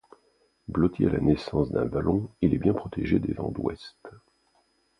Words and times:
Blotti 0.67 1.05
à 1.05 1.09
la 1.11 1.19
naissance 1.19 1.69
d'un 1.71 1.85
vallon, 1.85 2.31
il 2.41 2.55
est 2.55 2.57
bien 2.57 2.73
protégé 2.73 3.19
des 3.19 3.33
vents 3.33 3.51
d'ouest. 3.51 3.99